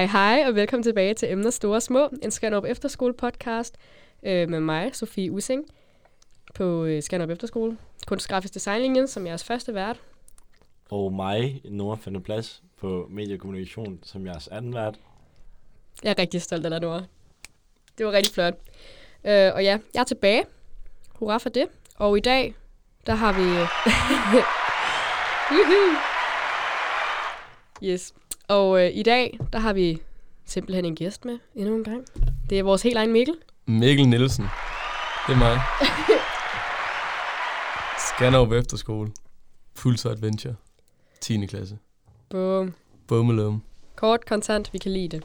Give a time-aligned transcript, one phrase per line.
[0.00, 3.76] Hej hej, og velkommen tilbage til Emner Store og Små, en Skanderup Efterskole podcast
[4.22, 5.64] øh, med mig, Sofie Using,
[6.54, 7.78] på øh, Skanderup Efterskole.
[8.06, 10.00] Kunstgrafisk designlinjen, som jeres første vært.
[10.90, 14.94] Og mig, Nora Fende Plads, på Medie og Kommunikation, som jeres anden vært.
[16.02, 17.02] Jeg er rigtig stolt af dig, Nora.
[17.98, 18.54] Det var rigtig flot.
[19.24, 20.44] Øh, og ja, jeg er tilbage.
[21.14, 21.66] Hurra for det.
[21.96, 22.54] Og i dag,
[23.06, 23.66] der har vi...
[27.82, 28.14] Yes.
[28.50, 29.98] Og øh, i dag, der har vi
[30.44, 32.04] simpelthen en gæst med endnu en gang.
[32.50, 33.34] Det er vores helt egen Mikkel.
[33.66, 34.44] Mikkel Nielsen.
[35.26, 35.60] Det er mig.
[38.08, 39.12] Skanderup Efterskole.
[39.74, 40.54] Pulsar Adventure.
[41.20, 41.46] 10.
[41.46, 41.78] klasse.
[42.28, 42.74] Bum.
[43.06, 43.62] Bummelum.
[43.96, 45.24] Kort, kontant, vi kan lide det.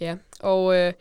[0.00, 0.92] Ja, og øh,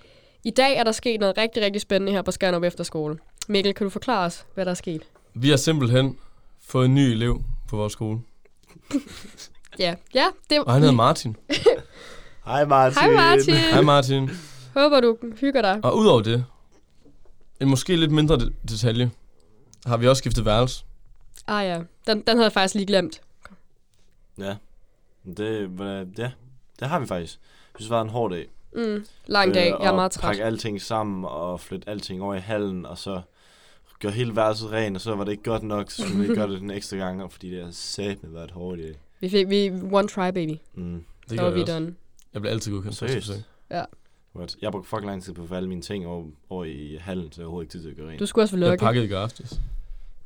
[0.44, 3.18] i dag er der sket noget rigtig, rigtig spændende her på Skanderup Efterskole.
[3.48, 5.02] Mikkel, kan du forklare os, hvad der er sket?
[5.34, 6.18] Vi har simpelthen
[6.62, 8.20] fået en ny elev på vores skole.
[9.80, 11.36] Ja, ja det Og han hedder Martin.
[12.46, 13.00] Hej Martin.
[13.02, 13.54] Hej Martin.
[13.54, 14.30] Hej Martin.
[14.74, 15.80] Håber, du hygger dig.
[15.84, 16.46] Og udover det,
[17.62, 19.12] en måske lidt mindre de- detalje,
[19.86, 20.84] har vi også skiftet værelse.
[21.48, 23.22] Ah ja, den, den havde jeg faktisk lige glemt.
[24.38, 24.56] Ja.
[25.38, 26.32] Det, hvad- ja,
[26.80, 27.40] det har vi faktisk.
[27.74, 28.48] Jeg synes, det var en hård dag.
[28.76, 30.22] Mm, lang dag, jeg er meget træt.
[30.30, 33.22] pakke alting sammen og flytte alting over i hallen, og så
[34.00, 36.48] gøre hele værelset ren, og så var det ikke godt nok, så skulle vi gøre
[36.52, 38.96] det den ekstra gang, og fordi det har sat med været et hårdt dag.
[39.20, 40.58] Vi fik vi one try, baby.
[40.76, 41.04] Mm.
[41.28, 41.74] Så Det gør var jeg vi også.
[41.74, 41.96] done.
[42.34, 42.98] Jeg bliver altid godkendt.
[42.98, 43.28] første Seriøst?
[43.28, 43.86] forsøg.
[44.36, 44.56] What?
[44.62, 47.32] Jeg brugte fucking lang tid på at få alle mine ting over, over i hallen,
[47.32, 48.20] så jeg overhovedet ikke tid til at gøre rent.
[48.20, 48.78] Du skulle også Jeg vlogge.
[48.78, 49.60] pakkede i går aftes.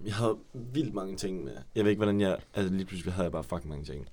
[0.05, 1.51] Jeg havde vildt mange ting med.
[1.75, 2.37] Jeg ved ikke, hvordan jeg...
[2.53, 4.07] Altså lige pludselig havde jeg bare fucking mange ting.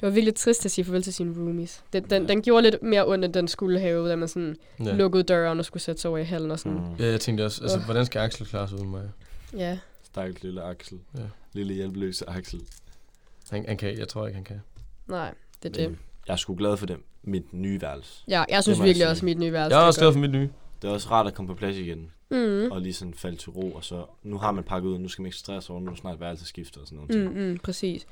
[0.00, 1.84] Det var virkelig trist at sige farvel til sine roomies.
[1.92, 4.84] Den, den, den gjorde lidt mere ondt, end den skulle have, da man sådan Ja.
[4.84, 4.94] ja.
[4.94, 6.78] lukkede døren og skulle sætte sig over i hallen og sådan.
[6.78, 6.94] Mm.
[6.98, 9.10] Ja, jeg tænkte også, altså, hvordan skal Axel klare sig uden mig?
[9.56, 10.98] Ja, Stakkels lille Axel.
[11.14, 11.20] Ja.
[11.52, 12.60] Lille hjælpeløse Axel.
[13.50, 14.60] Han, han kan, jeg tror ikke, han kan.
[15.06, 15.98] nej, det er det.
[16.26, 16.96] Jeg er sgu glad for det.
[17.22, 18.24] Mit nye værelse.
[18.28, 19.10] Ja, jeg synes må jeg virkelig sige.
[19.10, 20.48] også, at mit nye værelse Jeg er det også glad for mit nye.
[20.82, 22.10] Det er også rart at komme på plads igen.
[22.30, 22.70] Mm.
[22.70, 23.72] Og lige sådan falde til ro.
[23.72, 25.90] Og så, nu har man pakket ud, og nu skal man ikke stresse over, nu
[25.90, 27.32] er snart værelse skifter og sådan noget.
[27.34, 28.06] Mm, mm, præcis.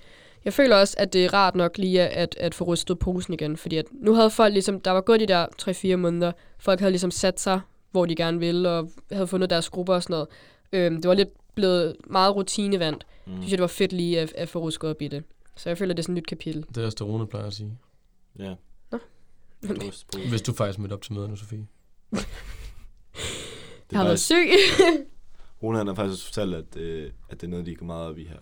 [0.45, 3.57] Jeg føler også, at det er rart nok lige at, at få rystet posen igen,
[3.57, 5.47] fordi at nu havde folk ligesom, der var gået de der
[5.95, 9.69] 3-4 måneder, folk havde ligesom sat sig, hvor de gerne ville, og havde fundet deres
[9.71, 10.29] grupper og sådan noget.
[10.73, 13.07] Øhm, det var lidt blevet meget rutinevandt.
[13.27, 13.33] Mm.
[13.33, 15.25] Jeg synes, det var fedt lige at, at få rusket op i det.
[15.57, 16.65] Så jeg føler, det er sådan et nyt kapitel.
[16.75, 17.79] Det er også det, Rune plejer at sige.
[18.39, 18.55] Ja.
[18.93, 18.99] Nå.
[19.81, 20.19] Post.
[20.29, 21.67] Hvis du faktisk mødte op til møderne, Sofie.
[22.13, 22.27] Det
[23.93, 24.49] Jeg har er været syg.
[25.63, 28.09] Rune han har faktisk også fortalt, at, øh, at det er noget, de går meget
[28.09, 28.39] op i her.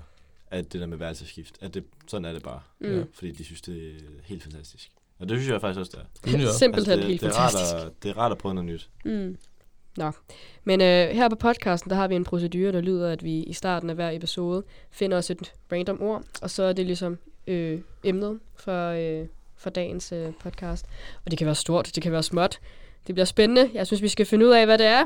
[0.50, 2.60] At det der med værelseskift, at det, sådan er det bare.
[2.81, 2.97] Mm.
[2.97, 3.04] Ja.
[3.12, 4.91] Fordi de synes, det er helt fantastisk.
[5.19, 5.93] Og det synes jeg faktisk også,
[6.25, 6.53] det er.
[6.53, 7.75] Simpelthen det, helt det er fantastisk.
[7.75, 8.91] Rart at, det er rart at prøve noget nyt.
[9.04, 9.37] Mm.
[9.96, 10.10] Nå.
[10.64, 13.52] Men øh, her på podcasten, der har vi en procedure, der lyder, at vi i
[13.52, 17.80] starten af hver episode finder os et random ord, og så er det ligesom øh,
[18.04, 20.86] emnet for, øh, for dagens øh, podcast.
[21.24, 22.60] Og det kan være stort, det kan være småt.
[23.06, 23.70] Det bliver spændende.
[23.74, 25.04] Jeg synes, vi skal finde ud af, hvad det er.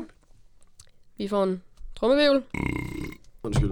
[1.18, 1.62] Vi får en
[1.96, 2.42] trommevirvel.
[3.42, 3.70] Undskyld.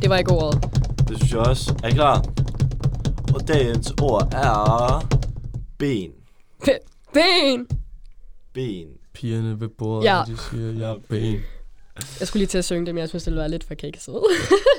[0.00, 0.62] Det var ikke ordet.
[1.08, 1.80] Det synes jeg også.
[1.84, 2.24] Er I klar?
[3.34, 5.06] Og dagens ord er...
[5.78, 6.12] Ben.
[7.14, 7.66] Ben!
[8.52, 9.01] Ben.
[9.12, 10.16] Pigerne ved bordet, Ja.
[10.18, 10.24] ja.
[10.24, 11.40] de siger, jeg er ben.
[12.20, 13.74] Jeg skulle lige til at synge det, men jeg synes, det ville være lidt for
[13.74, 14.22] kikset.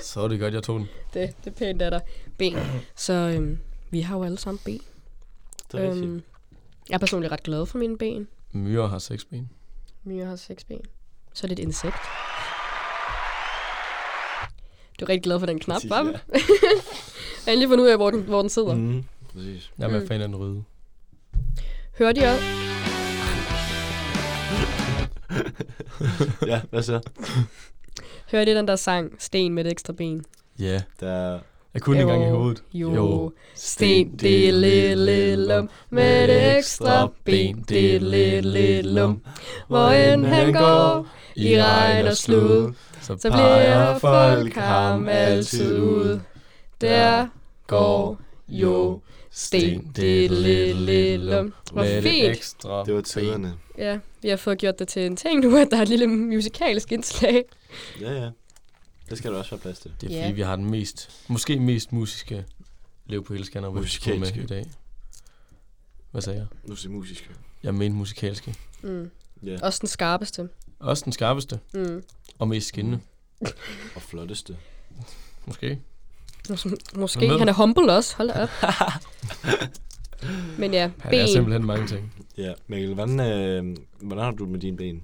[0.04, 0.88] Så er det godt, jeg tog den.
[1.14, 2.02] det, det er pænt af dig.
[2.38, 2.58] Ben.
[2.96, 3.58] Så øhm,
[3.90, 4.82] vi har jo alle sammen ben.
[5.72, 6.06] Det er rigtigt.
[6.06, 6.24] Øhm,
[6.90, 8.28] jeg er personligt ret glad for mine ben.
[8.52, 9.50] Myrer har seks ben.
[10.04, 10.82] Myre har seks ben.
[11.34, 11.96] Så er det et insekt.
[15.00, 16.12] Du er rigtig glad for den knap, var ja.
[16.12, 16.42] Jeg
[17.46, 18.76] har endelig fundet ud af, hvor den, hvor den sidder.
[18.76, 18.82] Mm.
[18.82, 19.72] Mm, præcis.
[19.78, 20.08] Jeg er Mm.
[20.08, 20.64] fan af den røde.
[21.98, 22.44] Hørte I også?
[26.48, 27.00] ja, hvad så?
[28.32, 30.26] Hørte I den der sang, Sten med et ekstra ben?
[30.60, 31.40] Ja, Der
[31.74, 32.64] jeg kunne den engang i hovedet.
[32.74, 32.96] Jo.
[32.96, 33.32] Jo.
[33.56, 39.22] Sten, det er lille lum, med et ekstra ben, det er lille lum.
[39.68, 46.20] Hvor end han går, i regn og slud, så, så bliver folk ham altid ud.
[46.82, 47.28] Der
[47.68, 49.02] går jo
[49.34, 51.54] sten, det er lille lum.
[51.72, 52.06] Hvor fint.
[52.38, 53.58] ekstra det var tiderne.
[53.78, 56.08] Ja, vi har fået gjort det til en ting nu, at der er et lille
[56.08, 57.44] musikalsk indslag.
[58.02, 58.30] Ja, ja.
[59.10, 59.92] Det skal der også være plads til.
[60.02, 60.24] Det er Ja.
[60.24, 62.46] fordi, vi har den mest, måske mest musiske
[63.06, 64.66] lev på hele Skanderup Efterskole med i dag.
[66.12, 66.48] Hvad sagde jeg?
[66.64, 67.32] Nu er musisk.
[67.64, 68.56] Jeg mente musikalske.
[68.82, 69.12] Mm.
[69.44, 69.58] Ja.
[69.62, 70.50] Også den skarpeste.
[70.80, 72.04] Også den skarpeste Mm.
[72.40, 73.00] og mest skinnende.
[73.96, 74.58] Og flotteste.
[75.46, 75.80] Måske.
[76.50, 77.30] Mås- Måske.
[77.40, 78.16] Han er humble også.
[78.18, 78.50] Hold da op.
[80.60, 81.20] Men ja, Han ben.
[81.20, 82.14] er simpelthen mange ting.
[82.38, 85.04] Ja, Mikkel, hvordan, øh, hvordan har du med dine ben?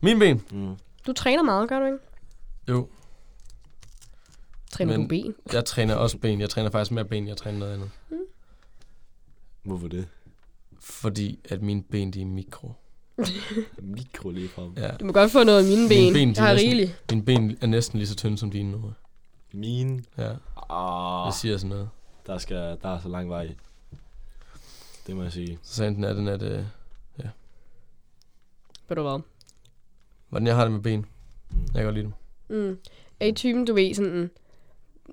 [0.00, 0.42] Min ben.
[0.52, 0.74] Mm.
[1.06, 1.98] Du træner meget, gør du ikke?
[2.68, 2.88] Jo,
[4.70, 5.34] Træner Men- du ben?
[5.52, 6.40] jeg træner også ben.
[6.40, 7.90] Jeg træner faktisk mere ben, end jeg træner noget andet.
[9.62, 10.06] Hvorfor det?
[10.80, 12.72] Fordi at mine ben, de er mikro.
[13.82, 14.72] Mikro lige frem.
[14.76, 14.90] Ja.
[14.90, 15.98] Du må godt få noget af mine ben.
[16.02, 17.04] Mine ben, de jeg har er næsten- rigeligt.
[17.10, 18.92] Mine ben er næsten lige så tynde som dine nu.
[19.52, 20.02] Mine.
[20.18, 20.32] Ja,
[20.70, 21.88] Ah, jeg siger sådan noget.
[22.26, 23.54] der, skal, der er så lang vej.
[25.06, 25.58] Det må jeg sige.
[25.62, 26.42] Så sagde den er den, at...
[26.42, 26.64] Øh,
[28.88, 29.20] Ved du hvad?
[30.28, 31.00] hvordan jeg har det med ben.
[31.50, 31.58] Mm.
[31.60, 32.12] Jeg kan godt lide dem.
[32.68, 32.78] Mm.
[33.20, 34.30] Er I typen, du ved, sådan...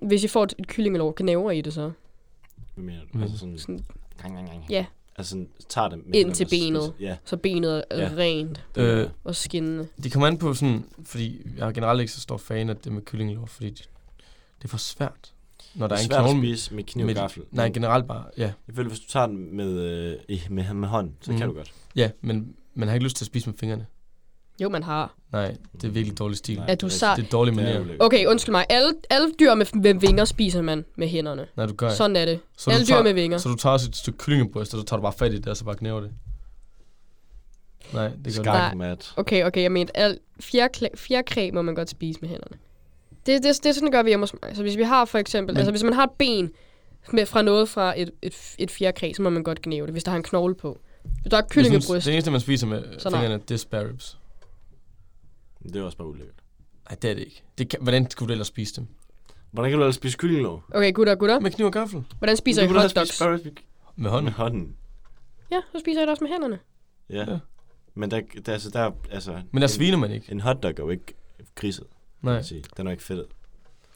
[0.02, 1.92] Hvis I får et, et kyllingelår, gnaver I det så?
[2.76, 3.08] Hvad mener du?
[3.14, 3.22] Mm.
[3.24, 3.58] Altså sådan...
[3.60, 3.86] Sådan,
[4.22, 4.66] Gang, gang, gang.
[4.70, 4.86] Ja.
[5.18, 6.94] Altså sådan, tager det Ind til benet.
[7.00, 7.18] Ja.
[7.26, 8.12] så benet er Ja.
[8.18, 9.88] rent Øh, og skinnende.
[10.04, 10.86] de kommer an på sådan...
[11.04, 13.90] Fordi jeg er generelt ikke så stor fan af det med kyllingelår, fordi det,
[14.58, 15.34] det er for svært.
[15.76, 17.44] Når der Det er er en svært at spise med kniv og gaffel.
[17.52, 18.24] Nej, generelt bare...
[18.38, 19.70] Ja, Jeg føler, hvis du tager den med,
[20.30, 21.40] øh, med, med hånd, så Mhm.
[21.40, 21.72] kan du godt.
[21.96, 23.86] ja, men man har ikke lyst til at spise med fingrene.
[24.62, 25.16] Jo, man har.
[25.32, 26.58] Nej, det er virkelig dårlig stil.
[26.58, 27.16] Nej, Er du det sej?
[27.16, 27.96] Det er dårlig Det er manier.
[28.00, 28.66] Okay, undskyld mig.
[28.70, 31.48] Alle, alle dyr med, med vinger spiser man med hænderne.
[31.58, 31.96] Nej, du gør ikke.
[31.98, 32.40] Sådan er det.
[32.58, 33.38] Så alle du, dyr tager, med vinger.
[33.38, 35.48] så du tager også et stykke kyllingebryst, og så tager du bare fat i det,
[35.48, 36.12] og så bare knæver det.
[37.94, 38.44] Nej, det gør du ikke.
[38.44, 38.60] Nej.
[38.68, 39.14] Skak, Matt.
[39.18, 42.58] Okay, okay, jeg mente, al fjerkræ, fjerkræ må man godt spise med hænderne.
[43.26, 44.56] Det, det, det er sådan, gør vi hjemme hos mig.
[44.56, 46.52] Så hvis vi har for eksempel, Men- altså hvis man har et ben
[47.14, 50.04] med, fra noget fra et, et, et fjerkræ, så må man godt gnæve det, hvis
[50.04, 50.80] der har en knogle på.
[51.22, 54.18] Hvis der er kyllingebryst, det eneste, man spiser med Så fingrene, det er spare ribs.
[55.64, 56.36] Det er også bare ulækkert.
[56.90, 57.44] Nej, det er det ikke.
[57.58, 58.88] Det kan, hvordan skulle du ellers spise dem?
[59.52, 60.62] Hvordan kan du ellers spise kyllinglåg?
[60.74, 61.40] Okay, gutter, gutter.
[61.40, 62.04] Med kniv og gaffel.
[62.18, 62.92] Hvordan spiser I hotdogs?
[62.92, 63.62] spise spare ribs med- Med
[63.96, 64.32] Med hånden.
[64.34, 64.76] hånden.
[65.52, 66.60] Ja, så spiser jeg det også med hænderne.
[67.10, 67.32] Ja.
[67.32, 67.38] Ja.
[67.94, 70.32] Men der, der, altså, der, altså, Men der en, sviner man ikke.
[70.32, 71.14] en hotdog er jo ikke
[71.56, 71.86] griset,
[72.22, 72.42] Nej.
[72.42, 72.64] sige.
[72.78, 73.28] Den er jo ikke fedt.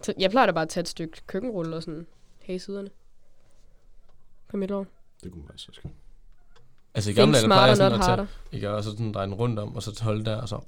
[0.03, 2.07] Så jeg plejer da bare at tage et stykke køkkenrulle og sådan
[2.45, 2.89] have i siderne.
[4.47, 4.85] På mit lår.
[5.23, 5.93] Det kunne man også skrive.
[6.93, 8.15] Altså i gamle dage, der plejer jeg sådan at harder.
[8.25, 10.59] tage, ikke, og så sådan dreje den rundt om, og så holde der, og så...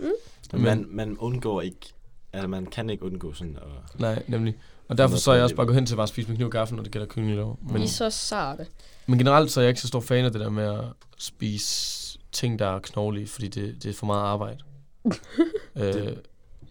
[0.00, 0.10] Men
[0.52, 1.92] Men- man, man undgår ikke,
[2.32, 4.00] altså man kan ikke undgå sådan at...
[4.00, 4.58] Nej, nemlig.
[4.88, 6.46] Og derfor så er jeg også bare gået hen til bare at spise med kniv
[6.46, 7.58] og gaffel, når det gælder kyllingelov.
[7.62, 7.72] Men...
[7.72, 8.66] Men, I er så sarte.
[9.06, 10.84] men generelt så er jeg ikke så stor fan af det der med at
[11.18, 14.58] spise ting, der er knoglige, fordi det, det er for meget arbejde.
[15.76, 16.16] øh,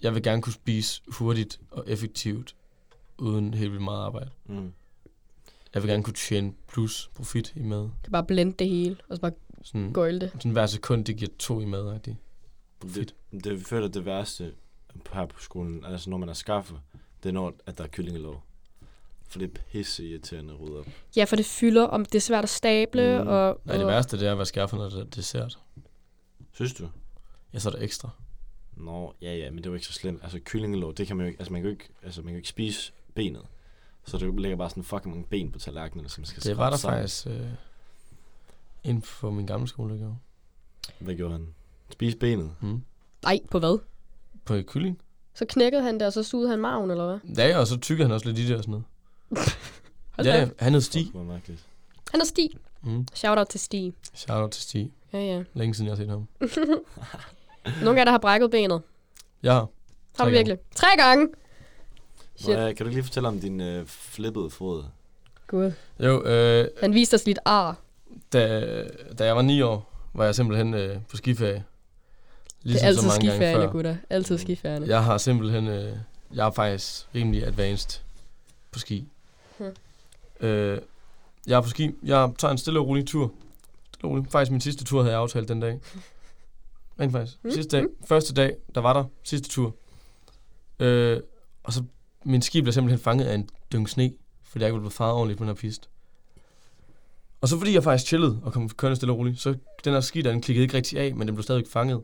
[0.01, 2.55] jeg vil gerne kunne spise hurtigt og effektivt,
[3.17, 4.29] uden helt vildt meget arbejde.
[4.45, 4.73] Mm.
[5.73, 7.89] Jeg vil gerne kunne tjene plus profit i mad.
[8.03, 9.31] kan bare blende det hele, og så bare
[9.63, 10.31] Sådan, gøjle det.
[10.33, 11.83] sådan hver sekund, det giver to i mad.
[11.93, 12.17] Rigtig.
[12.81, 14.53] Det, det føler det værste
[15.13, 16.79] her på skolen, altså når man er skaffet,
[17.23, 18.43] det er når, at der er kyllingelov.
[19.29, 20.87] For det er pisse irriterende at rydde op.
[21.15, 23.27] Ja, for det fylder, om det er svært at stable, Mm.
[23.27, 23.61] og...
[23.65, 25.59] Nej, det og- værste det er at være skærfer, når det er dessert.
[26.53, 26.89] Synes du?
[27.53, 28.09] Ja, så er der ekstra.
[28.77, 30.23] Nå, ja, ja, men det er jo ikke så slemt.
[30.23, 32.33] Altså kyllingelov, det kan man jo ikke, altså man kan jo ikke, altså man kan
[32.33, 33.41] jo ikke spise benet.
[34.05, 36.77] Så der ligger bare sådan fucking mange ben på tallerkenerne, som skal Det var der
[36.77, 36.99] sammen.
[37.01, 37.47] faktisk øh,
[38.83, 40.15] inden for min gamle skole, der gjorde.
[40.99, 41.47] Hvad gjorde han?
[41.89, 42.51] Spise benet?
[42.61, 42.81] Mm.
[43.23, 43.79] Ej, på hvad?
[44.45, 44.99] På et kylling.
[45.33, 47.35] Så knækkede han det, og så sugede han maven, eller hvad?
[47.45, 48.85] Ja, og så tykkede han også lidt i det og sådan noget.
[50.25, 51.05] Ja, ja, han hed Stig.
[51.05, 51.65] Det var mærkeligt.
[52.11, 52.49] Han er Stig.
[52.83, 53.07] Mm.
[53.13, 53.93] Shout out til Stig.
[54.13, 54.91] Shout out til Stig.
[55.13, 55.43] Ja, ja.
[55.53, 56.27] Længe siden jeg har set ham.
[57.83, 58.81] Nogle af jer, der har brækket benet.
[59.43, 59.61] Ja,
[60.17, 60.57] Har du virkelig?
[60.75, 61.27] Tre gange?
[62.35, 62.57] Shit.
[62.57, 64.83] Nå, kan du lige fortælle om din øh, flippede fod?
[65.47, 65.71] Gud.
[65.99, 67.75] jo, øh, Han viste os lidt ar.
[68.33, 68.83] da,
[69.19, 71.53] da jeg var ni år, var jeg simpelthen øh, på skiferie.
[71.53, 71.63] Det
[72.63, 73.71] Ligesom er altid så mange gange skifærende, før.
[73.71, 73.95] gutter.
[74.09, 74.87] Altid skifærende.
[74.87, 75.97] Jeg har simpelthen, øh,
[76.33, 78.01] jeg er faktisk rimelig advanced
[78.71, 79.07] på ski.
[79.57, 79.67] Hmm.
[80.39, 80.81] Øh,
[81.47, 83.31] jeg er på ski, jeg tager en stille og rolig tur.
[83.93, 84.25] Stille og rolig.
[84.31, 85.79] Faktisk min sidste tur havde jeg aftalt den dag.
[86.99, 87.37] Rent faktisk.
[87.41, 87.51] Hmm.
[87.51, 87.85] Sidste dag.
[88.05, 89.03] Første dag, der var der.
[89.23, 89.75] Sidste tur.
[90.79, 91.19] Øh,
[91.63, 91.83] og så,
[92.25, 94.13] min ski blev simpelthen fanget af en dyng sne,
[94.43, 95.87] fordi jeg ikke blevet faret ordentligt på den her piste.
[97.41, 100.01] Og så fordi jeg faktisk chillede og kom kørende stille og roligt, så den her
[100.01, 102.01] ski, der, den klikkede ikke rigtig af, men den blev stadig fanget.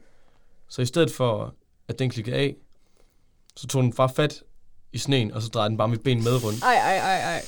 [0.68, 1.56] Så i stedet for,
[1.88, 2.56] at den klikkede af,
[3.56, 4.44] så tog den bare fat
[4.94, 6.64] i sneen, og så drejede den bare mit ben med rundt.
[6.64, 7.42] Ej, ej, ej, ej.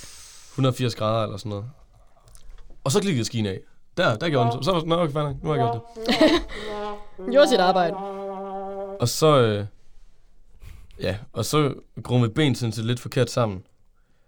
[0.51, 1.65] 180 grader eller sådan noget.
[2.83, 3.59] Og så klikkede skien af.
[3.97, 4.65] Der, der gjorde den så.
[4.65, 5.35] Så var det, nå, okay, nok.
[5.43, 7.31] nu har jeg gjort det.
[7.31, 7.95] Gjorde sit arbejde.
[8.99, 9.65] Og så, øh,
[11.01, 11.73] ja, og så
[12.11, 13.63] mit ben sådan set lidt forkert sammen.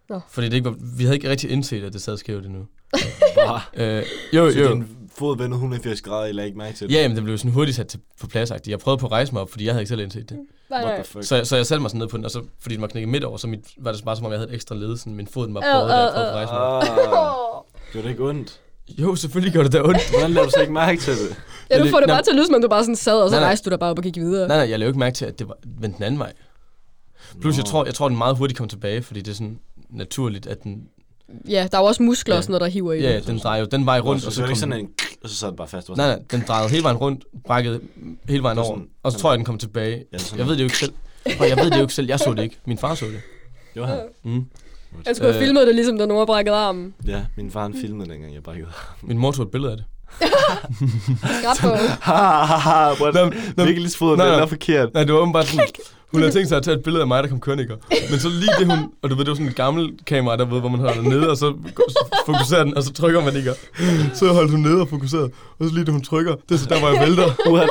[0.09, 0.19] Nå.
[0.29, 2.65] Fordi det ikke var, vi havde ikke rigtig indset, at det sad skævt endnu.
[3.35, 3.61] Bare.
[3.73, 4.73] Øh, jo, Så jo.
[4.73, 6.95] din fod vendte 180 grader, I lagde ikke mærke til det?
[6.95, 8.51] Ja, men den blev sådan hurtigt sat til, på plads.
[8.51, 8.69] -agtigt.
[8.69, 10.37] Jeg prøvede på at rejse mig op, fordi jeg havde ikke selv indset det.
[10.69, 10.95] Nej, What nej.
[10.95, 11.23] the fuck?
[11.25, 13.09] Så, så jeg satte mig sådan ned på den, og så, fordi den var knækket
[13.09, 15.15] midt over, så mit, var det bare som om, jeg havde et ekstra led, sådan
[15.15, 16.33] min fod den var Øh, båret der, øh, for at øh.
[16.33, 16.83] rejse mig op.
[16.83, 18.61] Ah, gjorde det ikke ondt?
[18.89, 20.09] Jo, selvfølgelig gjorde det da ondt.
[20.09, 21.35] Hvordan lavede du så ikke mærke til det?
[21.69, 23.29] Ja, du får det bare til at lyde, som om du bare sådan sad, og
[23.29, 23.47] så Nej, nej.
[23.47, 24.47] rejste du dig bare op og gik videre.
[24.47, 26.33] Nej, nej, jeg lavede ikke mærke til, at det var vendt den anden vej.
[27.41, 30.47] Plus, jeg tror, jeg tror, den meget hurtigt kom tilbage, fordi det er sådan naturligt,
[30.47, 30.83] at den,
[31.49, 32.37] Ja, der er jo også muskler Ja.
[32.37, 33.27] og sådan noget, der hiver i ja, det.
[33.27, 34.89] den drejer jo den vej rundt, og så, kom ikke den, sådan en...
[35.23, 35.89] Og så sad den bare fast.
[35.89, 37.79] Nej, nej, den drejede hele vejen rundt, brækkede
[38.29, 40.03] hele vejen over, sådan- og så tror jeg, den kom tilbage.
[40.37, 40.93] Jeg ved det jo ikke selv.
[41.39, 42.57] Og jeg ved det jo ikke selv, jeg så det ikke.
[42.65, 43.21] Min far så det.
[43.73, 43.99] Det var han.
[44.23, 44.45] Mm.
[45.05, 45.47] Han skulle have Øh.
[45.47, 46.93] filmet det, ligesom da Nora brækkede armen.
[47.07, 48.69] Ja, min far han filmede dengang, jeg brækkede.
[49.01, 49.85] Min mor tog et billede af det.
[51.47, 51.67] Ret på.
[52.11, 52.13] Ha,
[52.45, 52.93] ha,
[53.57, 54.93] ha, Virkelig fod, nej, det er forkert.
[54.93, 55.67] Nej, det var åbenbart sådan,
[56.11, 57.75] hun havde tænkt sig at tage et billede af mig, der kom kørende, ikke?
[58.11, 60.45] Men så lige det hun, og du ved, det var sådan et gammelt kamera, der
[60.45, 61.53] ved, hvor man holder den nede, og så
[62.25, 63.51] fokuserer den, og så trykker man ikke.
[64.13, 65.29] Så holdt hun nede og fokuserede,
[65.59, 67.33] og så lige det hun trykker, det er så der, hvor jeg vælter.
[67.49, 67.69] What?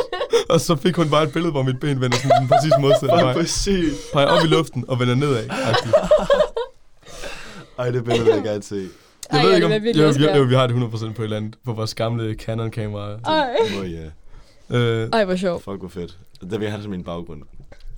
[0.49, 3.07] Og så fik hun bare et billede, hvor mit ben vender sådan den præcis modsatte
[3.25, 3.45] vej.
[3.45, 3.95] sygt.
[4.13, 5.45] Peger op i luften og vender nedad.
[5.51, 5.93] -agtigt.
[7.79, 8.75] Ej, det billede vil jeg gerne se.
[8.75, 11.13] Jeg Ej, ved ja, ikke, det om virkelig jo, jo, jo, vi har det 100%
[11.13, 13.19] på et eller andet, på vores gamle Canon-kamera.
[13.25, 13.57] Ej.
[13.75, 14.77] Hvor ja.
[14.79, 15.65] Øh, Ej, hvor sjovt.
[15.65, 16.19] Fuck, hvor fedt.
[16.41, 17.43] Det vil jeg have som min baggrund.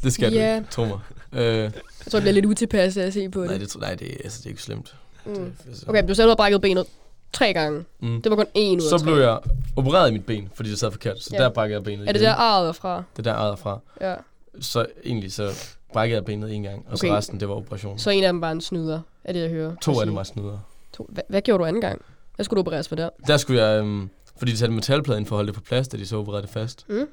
[0.02, 0.50] det skal Ja.
[0.54, 0.98] du ikke, tro mig.
[1.32, 1.72] Øh, Jeg
[2.10, 3.60] tror, jeg bliver lidt utilpas af at se på nej, det.
[3.60, 4.94] det, tror- nej, det, altså, det er ikke slemt.
[5.26, 5.34] Mm.
[5.34, 6.84] Det, altså, Okay, men du selv har brækket benet
[7.32, 7.84] tre gange.
[8.00, 8.22] mm.
[8.22, 9.38] Det var kun én ud af Så blev jeg
[9.76, 11.22] opereret i mit ben, fordi det sad forkert.
[11.22, 11.38] Så Ja.
[11.42, 12.28] der brækkede jeg benet Er det igen.
[12.28, 13.02] der arret fra?
[13.16, 13.78] Det der ejet fra.
[14.00, 14.14] Ja.
[14.60, 15.50] Så egentlig så
[15.92, 17.16] brækkede jeg benet en gang, og så Okay.
[17.16, 17.98] resten, det var operation.
[17.98, 19.74] Så en af dem var en snyder, er det, jeg hører.
[19.82, 20.58] To af dem var snyder.
[20.96, 21.06] To.
[21.12, 22.02] Hvad, hvad gjorde du anden gang?
[22.36, 23.08] Hvad skulle du opereres for der?
[23.26, 25.88] Der skulle jeg, øhm, fordi de satte metalplade ind for at holde det på plads,
[25.88, 26.84] da de så opererede det fast.
[26.88, 27.06] Mm.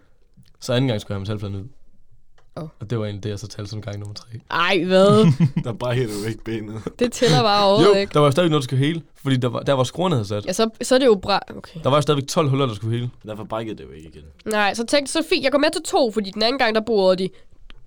[0.60, 1.69] Så anden gang skulle jeg have metalpladen ud.
[2.57, 2.63] Åh.
[2.79, 4.27] Og det var egentlig det, jeg så talte som gang nummer tre.
[4.51, 5.31] Ej, hvad?
[5.63, 6.81] Der brækker du ikke benet.
[7.00, 8.13] det tæller bare Jo, overhovedet ikke.
[8.13, 10.45] der var stadig noget, der skulle hele, fordi der var, der var skruerne havde sat.
[10.45, 11.39] Ja, så, så er det jo bra...
[11.57, 11.79] Okay.
[11.84, 13.12] Der var jo stadigvæk 12 huller, der skulle hele.
[13.27, 14.24] Derfor brækkede det jo ikke igen.
[14.45, 15.43] Nej, så tænkte så fint.
[15.43, 17.29] Jeg går med til to, fordi den anden gang, der borede de,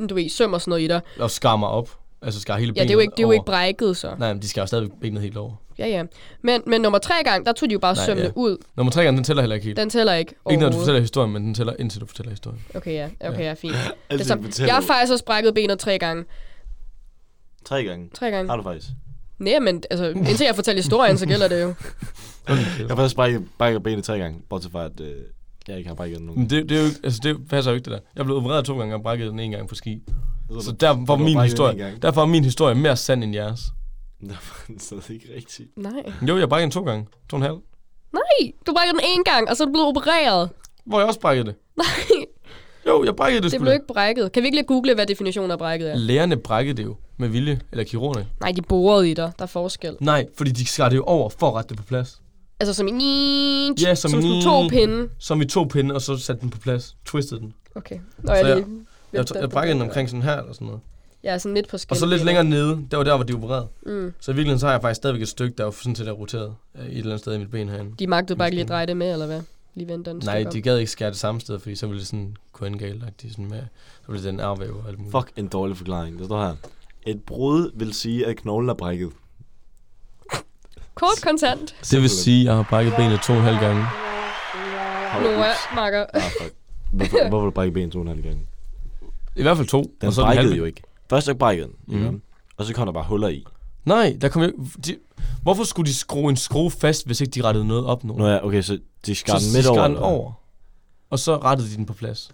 [0.09, 1.01] du ved, søm og sådan noget i dig.
[1.21, 1.89] Og skar mig op.
[2.23, 3.33] Altså skar hele Ja, benet det er jo ikke, det er jo over.
[3.35, 4.15] ikke brækket, så.
[4.19, 5.53] Nej, men de skar jo stadigvæk benet helt over.
[5.79, 6.03] Ja, ja.
[6.43, 8.33] Men, men nummer tre gang, der tog de jo bare Nej, sømmene ja.
[8.37, 8.57] ud.
[8.77, 9.77] Nummer tre gange, den tæller heller ikke helt.
[9.77, 12.61] Den tæller ikke Ikke når du fortæller historien, men den tæller indtil du fortæller historien.
[12.75, 13.29] Okay, ja.
[13.29, 13.73] Okay, ja, fint.
[13.77, 16.25] Det er Altså, som, jeg har faktisk også brækket benet tre gange.
[17.65, 18.11] Tre gange.
[18.15, 18.51] Tre gange.
[18.51, 18.87] Har du faktisk?
[19.39, 21.67] Nej, men altså, indtil jeg fortæller historien, så gælder det jo.
[22.49, 22.57] Jeg
[22.89, 24.41] har faktisk brækket, brækket benet tre gange.
[24.49, 25.13] Bortset fra, at øh,
[25.69, 26.41] jeg ikke har brækket nogen.
[26.41, 27.99] Men det, det, er jo, ikke- altså det passer jo ikke, det der.
[28.17, 30.03] Jeg blev opereret to gange og brækket den en gang på ski.
[30.61, 33.61] Så du- der var min historie, derfor er min historie mere sand end jeres.
[34.31, 35.67] Derfor er den stadig ikke rigtig.
[35.77, 36.13] Nej.
[36.29, 37.07] Jo, jeg brækkede den to gange.
[37.31, 37.57] To og en halv.
[38.13, 40.51] Nej, du brækkede den en gang, og så er du blevet opereret.
[40.87, 41.55] Hvor jeg også brækkede det.
[41.77, 41.87] Nej,
[42.87, 44.33] Jo, jeg brækkede det, det blev ikke brækket.
[44.33, 45.97] Kan vi ikke lige google, hvad definitionen af brækket er?
[45.97, 48.27] Lægerne brækkede det jo med vilje, eller kirurgerne.
[48.41, 49.33] Nej, de borede i dig.
[49.39, 49.97] Der er forskel.
[50.01, 52.21] Nej, fordi de skar det jo over for at rette det på plads.
[52.61, 53.71] Altså som i...
[53.83, 55.09] Ja, som som i- to pinde.
[55.19, 56.97] Som vi tog pinden, og så satte den på plads.
[57.07, 57.55] Twistede den.
[57.77, 57.97] Okay.
[58.19, 58.67] Nå, Så jeg- lige...
[59.13, 60.81] Jeg, jeg brækkede den omkring sådan her, eller sådan noget.
[61.23, 61.99] Er sådan lidt på Og skinnet.
[62.01, 63.69] så lidt længere nede, der var der, hvor de opererede.
[63.87, 64.15] Mm.
[64.21, 66.13] Så i virkeligheden, så har jeg faktisk stadigvæk et stykke, der er sådan set er
[66.13, 67.95] roteret øh, i et eller andet sted i mit ben herinde.
[67.99, 69.41] De magtede bare ikke lige at dreje det med, eller hvad?
[69.75, 72.01] Lige vente den Nej, stykke de gad ikke skære det samme sted, fordi så ville
[72.01, 73.03] det sådan gå ind galt.
[73.31, 73.63] Sådan med,
[74.07, 75.17] så ville det den arvæv og alt muligt.
[75.17, 76.19] Fuck en dårlig forklaring.
[76.19, 76.55] Der står her.
[77.07, 79.11] Et brud vil sige, at knoglen er brækket.
[80.95, 81.77] Kort kontant.
[81.91, 83.85] Det vil sige, at jeg har brækket benet to og en halv gange.
[85.23, 86.07] Noah, makker.
[86.15, 86.55] Ah, fuck.
[86.93, 88.41] Hvorfor, hvorfor du brækket benet to og en halv gange?
[89.39, 89.83] I hvert fald to.
[90.01, 90.57] Den og så den brækkede halve.
[90.57, 90.83] jo ikke.
[91.11, 92.11] Først så brækkede den, Mhm.
[92.13, 92.23] mm.
[92.57, 93.45] og så kom der bare huller i.
[93.85, 94.53] Nej, der kom jo...
[94.87, 94.97] De,
[95.43, 98.15] hvorfor skulle de skrue en skrue fast, hvis ikke de rettede noget op nu?
[98.17, 99.89] Nå ja, okay, så de skar så den de midt skar over.
[99.89, 100.33] den over.
[101.11, 102.31] Og så rettede de den på plads.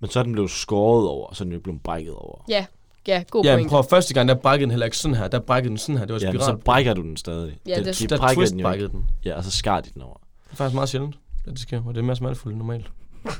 [0.00, 2.44] Men så er den blevet skåret over, og så er den jo blevet brækket over.
[2.48, 2.66] Ja,
[3.08, 3.70] ja, god Ja, men point.
[3.70, 5.28] prøv at- første gang, der brækkede den heller ikke sådan her.
[5.28, 6.04] Der brækkede den sådan her.
[6.06, 6.44] Det var Ja, spiral.
[6.46, 7.58] så brækker du den stadig.
[7.66, 9.04] Ja, Den- det- de der brækkede twist den brækkede den.
[9.24, 10.14] Ja, og så skar de den over.
[10.44, 11.14] Det er faktisk meget sjældent,
[11.46, 11.82] at det sker.
[11.86, 12.90] Og det er mere smertefuldt end normalt.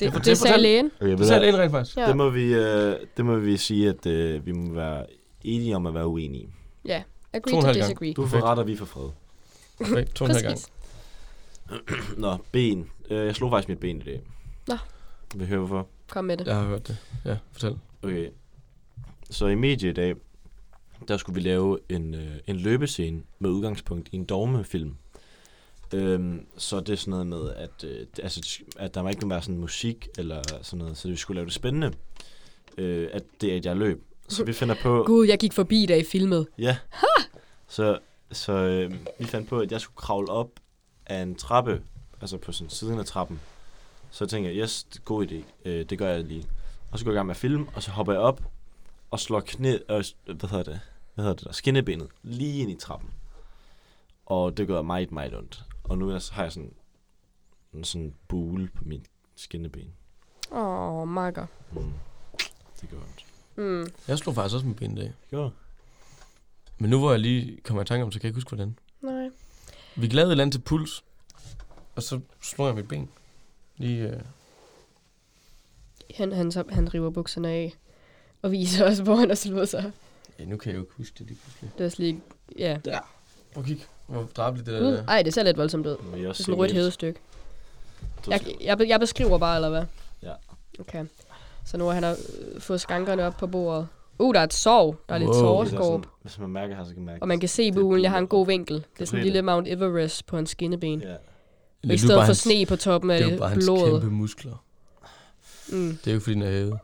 [0.00, 0.62] Det, fortæl- det sagde fortæl.
[0.62, 0.90] lægen.
[1.00, 1.96] Okay, Det sagde lægen rent faktisk.
[1.96, 2.06] Ja.
[2.08, 5.06] det, må vi, øh, det må vi sige, at øh, vi må være
[5.44, 6.48] enige om at være uenige.
[6.84, 7.02] Ja,
[7.32, 8.12] agree to disagree.
[8.14, 8.44] Du får Perfekt.
[8.44, 9.08] ret, og vi får fred.
[9.80, 10.58] Okay, to og en halv gang.
[12.22, 12.90] Nå, ben.
[13.10, 14.20] Øh, jeg slog faktisk mit ben i dag.
[14.68, 14.76] Nå.
[15.34, 15.86] Vil høre hvorfor?
[16.10, 16.46] Kom med det.
[16.46, 16.96] Jeg har hørt det.
[17.24, 17.78] Ja, fortæl.
[18.02, 18.28] Okay.
[19.30, 20.14] Så i medie i dag,
[21.08, 24.94] der skulle vi lave en, øh, en løbescene med udgangspunkt i en dogmefilm.
[25.94, 29.42] Øhm, så det er sådan noget med, at, øh, altså, at der må ikke være
[29.42, 31.92] sådan musik eller sådan noget, så vi skulle lave det spændende,
[32.78, 34.04] øh, at det er, at jeg løb.
[34.28, 35.02] Så vi finder på...
[35.06, 36.46] Gud, jeg gik forbi da I filmede.
[36.58, 36.76] Ja.
[37.68, 37.98] Så,
[38.32, 40.50] så øh, vi fandt på, at jeg skulle kravle op
[41.06, 41.82] af en trappe,
[42.20, 43.40] altså på sådan siden af trappen.
[44.10, 46.44] Så tænkte jeg, yes, det er god idé, øh, det gør jeg lige.
[46.90, 48.42] Og så går jeg i gang med at filme, og så hopper jeg op
[49.10, 50.80] og slår knæ, øh, hvad hedder det,
[51.14, 53.10] hvad hedder det der, skinnebenet lige ind i trappen.
[54.30, 55.64] Og det gør meget, meget ondt.
[55.84, 56.72] Og nu har jeg sådan
[57.72, 59.06] en sådan bule på min
[59.36, 59.92] skinneben.
[60.52, 61.46] Åh, oh, makker.
[61.72, 61.92] Mm.
[62.80, 63.26] Det gør ondt.
[63.56, 63.92] Mm.
[64.08, 65.12] Jeg slog faktisk også med ben i dag.
[65.32, 65.50] Jo.
[66.78, 68.78] Men nu hvor jeg lige kommer i tanke om, så kan jeg ikke huske, hvordan.
[69.00, 69.30] Nej.
[69.96, 71.04] Vi lavede et eller andet til puls,
[71.96, 73.08] og så slog jeg mit ben.
[73.76, 74.20] Lige, øh,
[76.16, 77.74] Han, han, så, han river bukserne af.
[78.42, 79.92] Og viser os, hvor han har slået sig.
[80.38, 81.70] ja, nu kan jeg jo ikke huske det lige pludselig.
[81.78, 82.20] Det er slet ikke...
[82.58, 82.78] Ja.
[83.52, 85.04] Prøv at kigge, hvor drabeligt det der Gud, er.
[85.08, 85.96] ej, det ser lidt voldsomt ud.
[86.14, 87.20] Det er sådan et rødt hævet stykke.
[88.26, 89.82] Du Jeg, jeg, jeg beskriver bare, eller hvad?
[90.22, 90.32] Ja.
[90.80, 91.04] Okay.
[91.66, 92.16] Så nu har han har
[92.54, 93.88] øh, fået skankerne op på bordet.
[94.18, 94.96] Uh, der er et sov.
[95.08, 95.36] Der er lidt Wow.
[95.38, 96.02] Det er soveskorp.
[96.02, 98.02] sådan, Hvis man mærker her, så kan man mærke Og man kan se bulen.
[98.02, 98.76] Jeg har en god vinkel.
[98.76, 99.42] Det er sådan en lille?
[99.42, 101.00] Mount Everest på hans skinneben.
[101.00, 101.12] Ja.
[101.12, 101.18] Og
[101.82, 104.00] i Det stedet for sne på toppen af Det er bare hans blodet.
[104.02, 104.64] kæmpe muskler.
[105.68, 105.98] Mm.
[106.04, 106.78] Det er jo fordi den er hævet.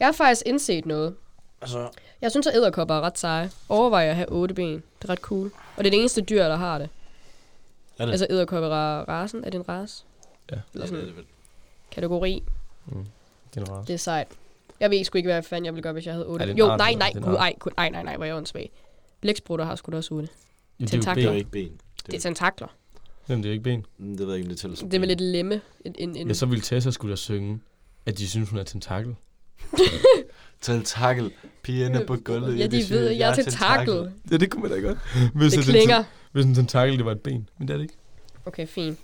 [0.00, 1.14] Jeg har faktisk indset noget.
[1.62, 1.88] Altså,
[2.20, 3.50] Jeg synes, at æderkopper er ret seje.
[3.68, 4.74] Overvejer at have otte ben.
[5.02, 5.50] Det er ret cool.
[5.80, 6.88] Og det er det eneste dyr, der har det.
[7.98, 8.12] er det?
[8.12, 8.68] Altså æderkopper
[9.08, 9.44] rasen.
[9.44, 10.04] Er det en race?
[10.50, 10.54] Ja.
[10.54, 11.24] Eller ja, det sådan er det vel.
[11.90, 12.42] kategori.
[12.86, 13.06] Mm.
[13.54, 13.86] Det er en race.
[13.86, 14.28] Det er sejt.
[14.80, 16.44] Jeg ved sgu ikke, hvad fanden jeg ville gøre, hvis jeg havde Er otte.
[16.46, 17.40] det en Jo, art, nej, nej, Det er en gud, art.
[17.40, 18.70] ej, gud, ej, nej, nej, hvor er jeg åndssvag.
[19.20, 20.28] Blæksprutter har sgu da også otte.
[20.80, 21.22] Ja, det er jo tentakler.
[21.22, 21.80] Det er jo ikke ben.
[22.06, 22.68] Det er tentakler.
[23.28, 23.86] Jamen, det er ikke ben.
[23.98, 25.60] Mm, Det ved jeg ikke, om det tæller Det er vel lidt lemme.
[25.84, 26.28] En, en, en.
[26.28, 27.60] Ja, så ville Tessa skulle da synge,
[28.06, 29.16] at de synes, hun er tentakel.
[30.60, 31.32] Tentakel.
[31.62, 32.58] Pigerne på gulvet.
[32.58, 34.12] Ja, de ved, jeg er tentakel.
[34.30, 34.98] Ja, det kunne man da godt.
[35.34, 35.96] Hvis Det en klinger.
[36.02, 37.48] ten- Hvis en tentakel, det var et ben.
[37.58, 37.94] Men det er det ikke.
[38.46, 38.98] Okay, fint.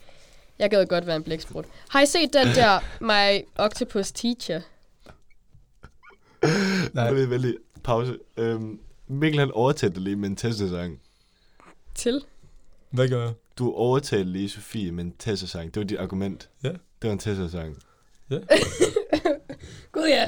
[0.59, 1.65] Jeg gad godt være en blæksprut.
[1.89, 2.81] Har I set den der
[3.41, 4.61] My Octopus Teacher?
[6.93, 7.11] Nej.
[7.11, 8.19] Det er vældig pause.
[8.37, 11.01] Øhm, Mikkel han overtalte lige med en Tessa-sang.
[11.95, 12.25] Til?
[12.91, 13.33] Hvad gør jeg?
[13.59, 15.75] Du overtalte lige Sofie med en Tessa-sang.
[15.75, 16.49] Det var dit argument.
[16.63, 16.69] Ja.
[16.69, 17.77] Det var en Tessa-sang.
[19.93, 20.27] Gud ja.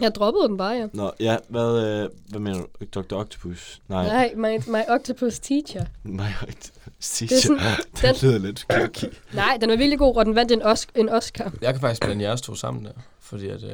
[0.00, 0.88] Jeg droppede den bare, ja.
[0.92, 2.84] Nå, ja, hvad, øh, hvad mener du?
[3.00, 3.14] Dr.
[3.16, 3.82] Octopus?
[3.88, 4.06] Nej.
[4.06, 5.84] Nej, my, my Octopus Teacher.
[6.04, 7.38] Nej, Det er Teacher.
[7.40, 7.60] sådan,
[8.14, 9.14] Det lyder lidt kinky.
[9.34, 11.52] nej, den var virkelig god, og den vandt en, os- en Oscar.
[11.60, 12.92] Jeg kan faktisk blande jeres to sammen der.
[13.18, 13.70] Fordi at uh,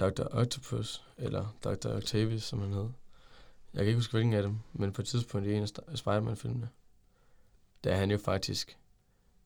[0.00, 0.22] Dr.
[0.30, 1.88] Octopus, eller Dr.
[1.88, 2.88] Octavius, som han hed.
[3.74, 6.68] Jeg kan ikke huske, hvilken af dem, men på et tidspunkt i en af Spider-Man-filmene,
[7.84, 8.76] der er han jo faktisk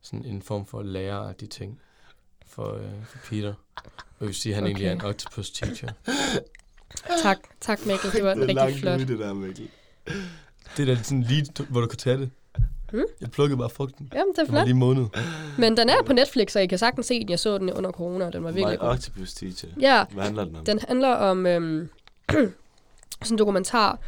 [0.03, 1.81] sådan en form for lærer af de ting
[2.47, 3.55] for, uh, for Peter.
[4.23, 4.71] Og vil sige, at han okay.
[4.71, 5.89] egentlig er en octopus teacher.
[7.23, 9.01] Tak, tak Mikkel, det var det er rigtig flot.
[9.01, 9.69] ude, det der, Mikkel.
[10.77, 12.31] Det er da sådan lige, hvor du kan tage det.
[12.91, 13.05] Hmm?
[13.21, 14.13] Jeg plukkede bare frugten.
[14.15, 14.67] Jamen, det er Den var flot.
[14.67, 15.07] lige måned.
[15.59, 17.29] Men den er på Netflix, så I kan sagtens se den.
[17.29, 18.89] Jeg så den under corona, og den var virkelig My god.
[18.89, 19.69] Octopus Teacher.
[19.81, 20.65] Ja, Hvad handler den om?
[20.65, 21.89] den handler om øhm,
[22.31, 22.51] sådan
[23.31, 23.99] en dokumentar.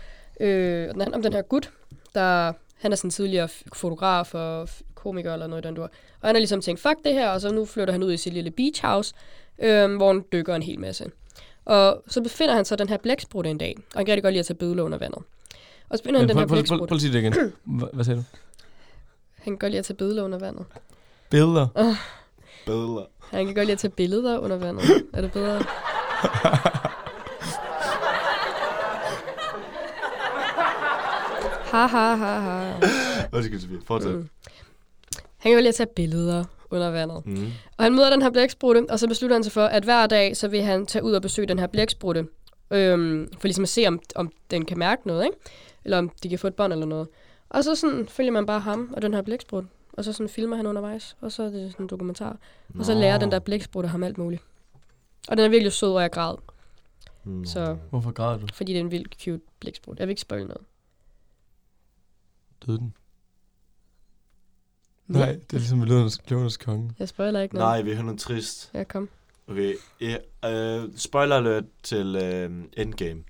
[0.40, 1.70] Øh, den handler om den her gut,
[2.14, 4.68] der han er sådan tidligere fotograf og
[5.04, 5.82] komiker eller noget i den dur.
[6.20, 8.16] Og han har ligesom tænkt, fuck det her, og så nu flytter han ud i
[8.16, 9.14] sit lille beach house,
[9.58, 11.10] øh, hvor han dykker en hel masse.
[11.64, 14.32] Og så befinder han så den her blæksprutte en dag, og han kan rigtig godt
[14.32, 15.22] lide at tage billeder under vandet.
[15.88, 16.88] Og så finder han Men den her prøv, prøv, prøv, blæksprutte.
[16.88, 17.52] prøv at sige det igen.
[17.82, 18.24] Hva- Hvad sagde du?
[19.34, 20.64] Han kan godt lide at tage billeder under vandet.
[21.30, 21.66] Billeder.
[22.66, 23.04] Billeder.
[23.30, 24.84] Han kan godt lide at tage billeder under vandet.
[25.12, 25.62] er det bedre?
[31.72, 32.72] ha, ha, ha, ha.
[33.32, 33.80] Undskyld, Sofie.
[33.86, 34.14] Fortsæt.
[34.14, 34.28] Mm.
[35.44, 37.26] Han kan lide at tage billeder under vandet.
[37.26, 37.46] Mm.
[37.76, 40.36] Og han møder den her blæksprutte, og så beslutter han sig for, at hver dag,
[40.36, 42.26] så vil han tage ud og besøge den her blæksprutte.
[42.70, 45.36] Øhm, for ligesom at se, om, om den kan mærke noget, ikke?
[45.84, 47.08] Eller om de kan få et bånd eller noget.
[47.48, 49.68] Og så sådan følger man bare ham og den her blæksprutte.
[49.92, 52.36] Og så sådan filmer han undervejs, og så er det sådan en dokumentar.
[52.78, 54.42] Og så lærer den der blæksprutte ham alt muligt.
[55.28, 56.34] Og den er virkelig sød, og jeg græd,
[57.26, 57.44] Mm.
[57.44, 58.46] så, Hvorfor græder du?
[58.54, 60.00] fordi det er en vildt cute blæksprutte.
[60.00, 60.60] Jeg vil ikke spoil noget.
[62.66, 62.94] Døde den?
[65.08, 66.90] Nej, det er ligesom løvernes, løvernes konge.
[66.98, 67.68] Jeg spoiler ikke noget.
[67.68, 68.70] Nej, vi hører noget trist.
[68.74, 69.08] Ja, kom.
[69.48, 73.22] Okay, ja, øh, spoiler alert til øh, Endgame.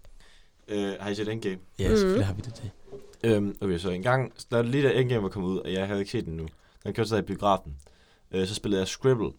[0.68, 1.58] Øh, har I set Endgame?
[1.78, 1.96] Ja, Mhm.
[1.96, 2.62] selvfølgelig har vi det.
[2.62, 2.70] det.
[3.30, 6.00] Øhm, okay, så en gang, da lige da Endgame var kommet ud, og jeg havde
[6.00, 6.46] ikke set den nu,
[6.84, 7.76] den kørte så i biografen,
[8.32, 9.30] øh, så spillede jeg Scribble.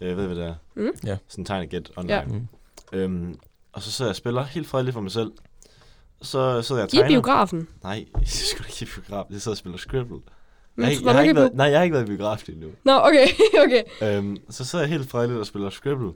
[0.00, 0.54] Øh, ved I, hvad det er?
[0.74, 0.90] Mm.
[1.04, 1.16] Ja.
[1.28, 2.14] Sådan en tegn get online.
[2.14, 2.24] Ja.
[2.24, 2.46] Mm.
[2.92, 3.38] Øhm,
[3.72, 5.32] og så sidder jeg og spiller helt fredeligt for mig selv.
[6.22, 7.08] Så sidder jeg og I tegner.
[7.08, 7.68] biografen.
[7.82, 9.32] Nej, jeg skulle ikke i biografen.
[9.32, 10.18] Jeg sidder og spiller Scribble.
[10.76, 12.70] Men Jeg, har ikke været, nej, jeg har ikke været i biografen endnu.
[12.84, 13.26] Nå, okay,
[13.64, 13.82] okay.
[14.02, 16.12] Øhm, så sidder jeg helt fredeligt og spiller Scribble.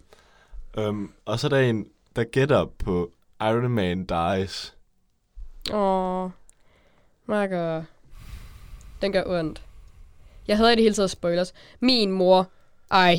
[0.78, 4.74] Øhm, og så er der en, der gætter på Iron Man Dies.
[5.72, 6.30] Åh,
[7.26, 7.82] Marker.
[9.02, 9.62] Den gør ondt.
[10.48, 11.52] Jeg havde i det hele taget spoilers.
[11.80, 12.50] Min mor,
[12.90, 13.16] ej,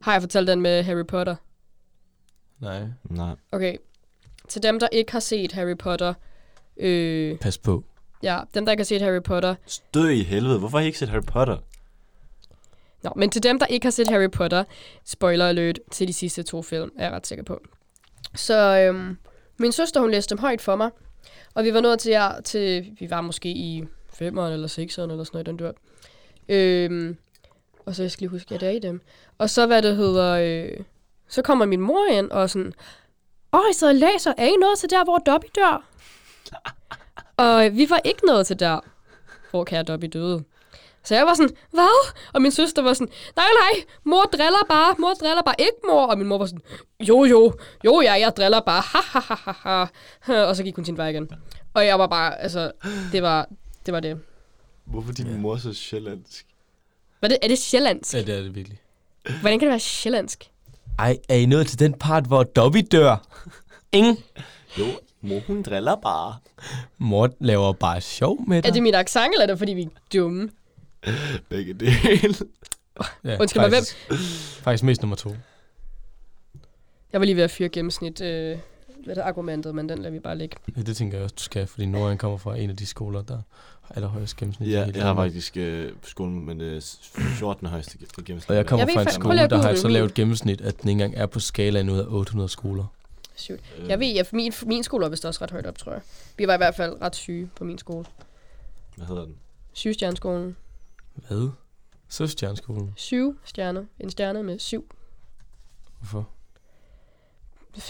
[0.00, 1.36] har jeg fortalt den med Harry Potter?
[2.60, 3.34] Nej, Nej.
[3.52, 3.76] Okay,
[4.48, 6.14] til dem, der ikke har set Harry Potter,
[6.76, 7.84] øh, pas på.
[8.24, 10.58] Ja, dem, der ikke har set Harry Potter, Stød i helvede.
[10.58, 11.56] Hvorfor har I ikke set Harry Potter?
[13.02, 14.64] Nå, men til dem, der ikke har set Harry Potter,
[15.04, 17.60] spoiler alert til de sidste to film, er jeg ret sikker på.
[18.34, 19.16] Så øhm,
[19.56, 20.90] min søster, hun læste dem højt for mig,
[21.54, 23.82] og vi var nået til, jer, til vi var måske i
[24.12, 25.72] 5'eren eller 6'eren eller sådan noget, i den dør.
[26.48, 27.16] Øhm,
[27.86, 29.00] og så jeg skal lige huske, at det er i dem.
[29.38, 30.84] Og så, hvad det hedder, øh,
[31.28, 32.72] så kommer min mor ind og sådan,
[33.52, 35.84] Åh, I sidder og læser, er I nået til der, hvor Dobby dør?
[37.36, 38.80] Og øh, vi var ikke nået til der,
[39.50, 40.44] hvor kære Dobby døde.
[41.04, 42.12] Så jeg var sådan, hvad?
[42.32, 46.06] Og min søster var sådan, nej, nej, mor driller bare, mor driller bare, ikke mor.
[46.06, 46.62] Og min mor var sådan,
[47.00, 47.52] jo, jo,
[47.84, 49.84] jo, ja, jeg driller bare, ha, ha, ha, ha,
[50.20, 50.42] ha.
[50.44, 51.30] Og så gik hun sin vej igen.
[51.74, 52.72] Og jeg var bare, altså,
[53.12, 53.48] det var
[53.86, 53.94] det.
[53.94, 54.20] Var det.
[54.84, 55.36] Hvorfor din Ja.
[55.36, 56.46] mor så sjællandsk?
[57.20, 58.14] Var det er det sjællandsk?
[58.14, 58.78] Ja, det er det virkelig.
[59.40, 60.50] Hvordan kan det være sjællandsk?
[60.98, 63.16] Ej, er I nået til den part, hvor Dobby dør?
[63.92, 64.18] Ingen.
[64.78, 64.84] Jo,
[65.24, 66.34] mor hun driller bare.
[66.98, 68.68] Mor laver bare sjov med dig.
[68.68, 70.50] Er det min accent, eller er det, fordi vi er dumme?
[71.48, 72.34] Begge dele.
[73.24, 73.96] ja, Undskyld mig, faktisk,
[74.62, 75.30] Faktisk mest nummer to.
[77.12, 78.58] Jeg var lige ved at fyre gennemsnit, øh,
[79.04, 80.56] hvad det er argumentet, men den lader vi bare ligge.
[80.76, 83.22] Ja, det tænker jeg også, du skal, fordi Nordjylland kommer fra en af de skoler,
[83.22, 83.38] der
[83.82, 84.68] har allerhøjest gennemsnit.
[84.68, 85.26] i Ja, hele jeg har Danmark.
[85.26, 86.98] faktisk øh, skolen med det
[87.38, 87.66] 14.
[87.66, 88.50] højeste ge- gennemsnit.
[88.50, 89.86] Og jeg kommer Jeg ved fra en fa- prøv skole, at der har google så
[89.88, 89.92] min.
[89.94, 92.84] lavt gennemsnit, at den ikke engang er på skalaen ud af 800 skoler.
[93.36, 93.60] Shoot.
[93.78, 96.00] Øh, Jeg ved, at min, min skole var vist også ret højt op, tror jeg.
[96.38, 98.04] Vi var i hvert fald ret syge på min skole.
[98.96, 99.36] Hvad hedder den?
[99.72, 100.56] Syvstjerneskolen.
[101.28, 101.48] Hvad?
[102.08, 102.92] Søstjerneskolen.
[102.96, 103.84] Syv stjerner.
[104.00, 104.94] En stjerne med syv.
[105.98, 106.28] Hvorfor?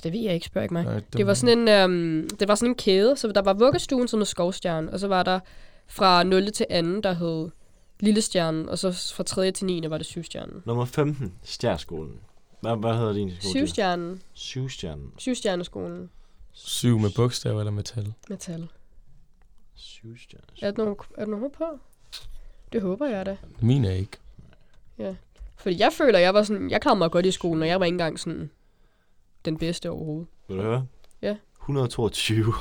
[0.02, 0.84] Det ved jeg ikke, spørg ikke mig.
[0.84, 4.08] Nej, Det var sådan en, øhm, det var sådan en kæde, så der var vuggestuen,
[4.08, 5.40] som hed Skovstjerne, og så var der
[5.86, 6.52] fra 0.
[6.52, 7.00] til 2.
[7.00, 7.50] der hed
[8.00, 9.52] Lille Stjernen, og så fra 3.
[9.52, 9.90] til 9.
[9.90, 10.62] var det Syvstjernen.
[10.66, 11.34] Nummer 15.
[11.42, 12.20] Stjærskolen.
[12.64, 13.50] Hvad, hvad hedder din skole?
[13.50, 14.22] Syvstjernen.
[14.32, 15.12] Syvstjernen.
[15.18, 16.10] Syvstjerneskolen.
[16.52, 18.12] Syv med bogstaver eller metal.
[18.28, 18.68] Metal.
[19.74, 20.48] Syvstjernen.
[20.62, 21.64] Er der nogen, er der nogen på?
[22.72, 23.36] Det håber jeg da.
[23.60, 24.16] Min er ikke.
[25.56, 27.86] Fordi jeg føler, jeg var sådan, jeg klarede mig godt i skolen, og jeg var
[27.86, 28.50] ikke engang sådan
[29.44, 30.26] den bedste overhovedet.
[30.48, 30.86] Vil du høre?
[31.22, 31.36] Ja.
[31.60, 32.52] 122.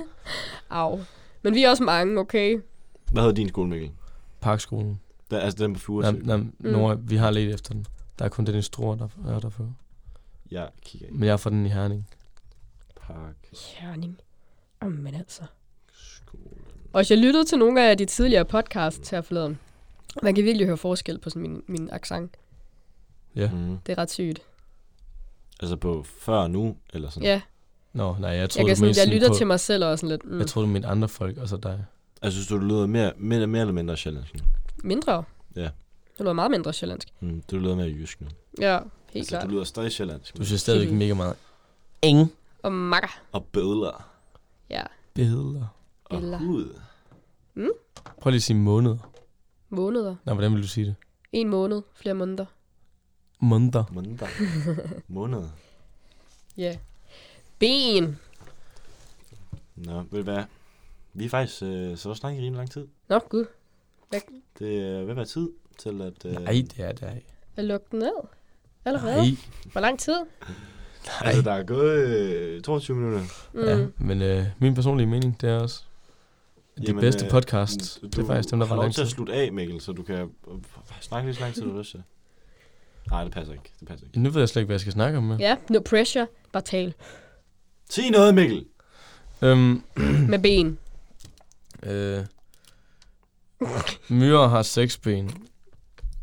[0.70, 1.00] Au.
[1.42, 2.60] Men vi er også mange, okay?
[3.12, 3.90] Hvad hedder din skole, Mikkel?
[4.40, 5.00] Parkskolen.
[5.30, 6.10] Der, altså den på Furesø.
[6.10, 6.52] Nej, nej, Mm.
[6.70, 7.86] Nora, vi har let efter den.
[8.20, 9.74] Der er kun den Struer, der er der for.
[10.50, 11.16] Jeg kigger ind.
[11.16, 12.08] Men jeg er fra den i Herning.
[13.00, 14.18] Park Herning.
[14.82, 15.42] Men altså.
[15.92, 16.58] skolen.
[16.92, 19.58] Og hvis jeg lyttede til nogle af de tidligere podcasts her forleden,
[20.22, 22.36] man kan virkelig høre forskel på sådan min, min accent.
[23.36, 23.50] Ja.
[23.50, 23.78] Mm.
[23.86, 24.42] Det er ret sygt.
[25.60, 27.26] Altså på før og nu, eller sådan?
[27.26, 27.40] Ja,
[27.92, 29.98] Nå, nej, jeg jeg, troede, kan du sådan, jeg lytter på, til mig selv og
[29.98, 31.84] sådan lidt mm, Jeg troede, du mente andre folk, og så dig.
[32.22, 34.40] Altså synes du, du lyder mere, mere, mere eller mindre sjællandsk nu?
[34.84, 35.24] mindre.
[35.56, 35.70] Ja.
[36.20, 37.08] Det lyder meget mindre sjællandsk.
[37.20, 38.26] Mm, du lyder mere jysk nu.
[38.60, 39.44] Ja, helt altså, klart.
[39.44, 40.36] du lyder stadig sjællandsk.
[40.36, 41.36] Du siger stadigvæk mega meget.
[42.02, 43.20] Ingen Og makker.
[43.32, 44.08] Og bødler.
[44.70, 44.82] Ja,
[45.14, 45.66] billeder.
[46.04, 46.38] Og Billeder.
[46.38, 46.74] hud.
[48.20, 48.98] Prøv lige at sige måneder.
[49.68, 50.16] måneder.
[50.24, 50.94] Nej, hvordan vil du sige det?
[51.32, 52.44] En måned, flere måneder.
[53.40, 53.84] Måneder.
[53.92, 54.26] Måneder.
[55.08, 55.44] Måned.
[56.56, 56.76] Ja.
[57.58, 58.18] Ben.
[59.76, 60.44] Nå, ved du hvad?
[61.12, 62.86] Vi er faktisk øh, så snakket i rimelig lang tid.
[63.08, 63.44] Nå, gud.
[64.58, 65.48] Det er ved at være tid
[65.80, 66.24] til at...
[66.24, 67.22] Øh, Nej, det er det ej.
[67.56, 68.12] Er lukket ned?
[68.84, 69.16] Allerede?
[69.16, 69.36] Nej.
[69.72, 70.16] Hvor lang tid?
[71.20, 73.20] Altså, der er gået øh, 22 minutter.
[73.52, 73.60] Mm.
[73.64, 75.82] Ja, men øh, min personlige mening, det er også,
[76.78, 79.02] de Jamen, bedste øh, podcast, Du det er faktisk dem, der var lov lang til
[79.02, 80.58] at slutte af, Mikkel, så du kan øh,
[81.00, 82.02] snakke lige så lang tid, du har lyst til.
[83.10, 83.72] Nej, det passer ikke.
[83.80, 84.20] Det passer ikke.
[84.20, 85.36] Nu ved jeg slet ikke, hvad jeg skal snakke om med.
[85.38, 86.26] Ja, no pressure.
[86.52, 86.94] Bare tal.
[87.90, 88.64] Sig noget, Mikkel!
[89.42, 89.82] Øhm,
[90.28, 90.78] Med ben.
[91.92, 92.24] øh,
[94.08, 95.30] myrer har seks ben.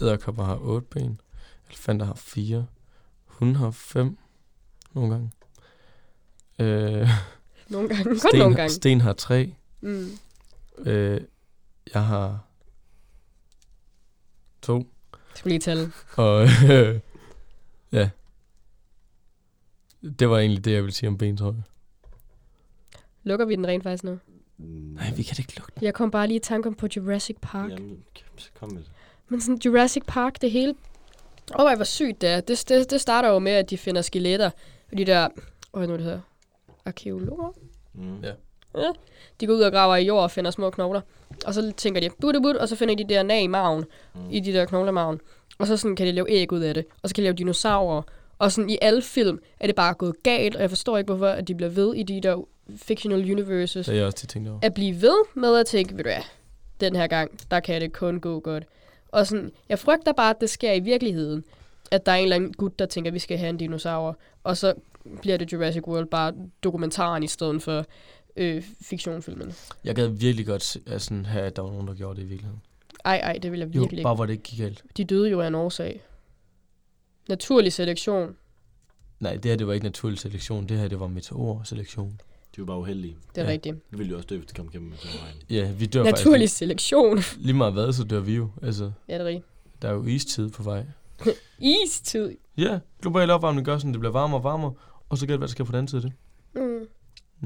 [0.02, 1.22] Æderkopper har otte ben.
[1.70, 2.68] Elefanter har fire.
[3.26, 4.18] Hunde har fem.
[4.94, 5.32] Nogle gange.
[6.60, 7.10] Øh,
[7.70, 8.04] Nogle gange.
[8.04, 8.74] Kun sten, nogle har- gange.
[8.74, 9.54] sten har tre.
[9.82, 10.10] Mm.
[10.80, 11.22] Øh,
[11.94, 12.40] jeg har
[14.62, 14.78] to.
[15.12, 15.92] Jeg skulle lige tælle.
[16.16, 17.00] Og øh,
[17.92, 18.10] ja.
[20.20, 21.64] Det var egentlig det, jeg ville sige om ben, tror jeg.
[23.24, 24.20] Lukker vi den rent faktisk nu?
[24.58, 25.84] Nej, vi kan da ikke lukke den.
[25.84, 27.70] Jeg kom bare lige i tanke om på Jurassic Park.
[27.72, 28.04] Jamen,
[28.38, 28.92] så kom med det.
[29.30, 30.76] Men sådan Jurassic Park, det hele...
[31.60, 32.42] Åh, oh, hvor sygt det er.
[32.42, 34.50] Det, det, det starter jo med, at de finder skeletter.
[34.92, 35.28] Og de der...
[35.74, 36.20] Åh, hvad nu det hedder?
[36.86, 37.54] Arkeologer?
[37.94, 38.22] Mm.
[38.24, 38.32] Ja.
[38.78, 38.92] Ja.
[39.40, 41.02] De går ud og graver i jord og finder små knogler.
[41.46, 43.86] Og så tænker de, but, but, og så finder de DNA i maven.
[44.16, 44.22] Mm.
[44.32, 45.20] I de der knogler i maven.
[45.60, 46.86] Og så sådan kan de lave æg ud af det.
[47.04, 48.02] Og så kan de lave dinosaurer.
[48.40, 50.56] Og sådan i alle film er det bare gået galt.
[50.56, 53.86] Og jeg forstår ikke, hvorfor at de bliver ved i de der fictional universes.
[53.86, 54.60] Det er jeg også til tænkt over.
[54.62, 56.24] at blive ved med at tænke, ved du hvad,
[56.80, 58.64] den her gang, der kan det kun gå godt.
[59.18, 61.44] Og sådan, jeg frygter bare, at det sker i virkeligheden.
[61.92, 64.18] At der er en eller anden gut, der tænker, at vi skal have en dinosaur.
[64.44, 64.74] Og så
[65.22, 67.86] bliver det Jurassic World bare dokumentaren i stedet for
[68.36, 69.54] øh, fiktionfilmene.
[69.84, 70.64] Jeg gad virkelig godt
[71.02, 72.62] sådan, have, at der var nogen, der gjorde det i virkeligheden.
[73.06, 74.18] Ej, ej, det vil jeg Jo, virkelig bare ikke.
[74.18, 74.84] hvor det ikke gik galt.
[74.98, 76.02] De døde jo af en årsag.
[77.30, 78.36] Naturlig selektion.
[79.20, 80.70] Nej, det her det var ikke naturlig selektion.
[80.70, 82.22] Det her det var meteorselektion.
[82.56, 83.18] De var bare uheldige.
[83.36, 83.48] Det er Ja.
[83.48, 83.54] ja.
[83.54, 83.92] rigtigt.
[83.92, 85.36] Det ville jo også dø, hvis det kom gennem med den vejen.
[85.50, 87.18] Ja, vi dør Naturlig selektion.
[87.22, 87.46] faktisk.
[87.46, 88.50] Lige meget hvad, så dør vi jo.
[88.62, 89.46] Altså, ja, det er rigtigt.
[89.82, 90.86] der er jo istid på vej.
[91.60, 92.32] Istid.
[92.58, 94.74] Ja, global opvarmning gør sådan, det bliver varmere og varmere.
[95.10, 96.12] Og så gælder hvad der sker på den anden side af
[96.56, 96.62] det.
[96.64, 96.88] Mm.